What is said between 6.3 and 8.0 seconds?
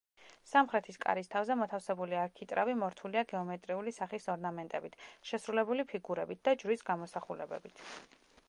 და ჯვრის გამოსახულებებით.